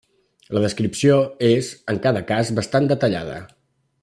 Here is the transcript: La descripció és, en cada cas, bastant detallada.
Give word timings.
La 0.57 0.63
descripció 0.63 1.19
és, 1.49 1.69
en 1.95 2.01
cada 2.09 2.27
cas, 2.33 2.53
bastant 2.61 2.93
detallada. 2.95 3.41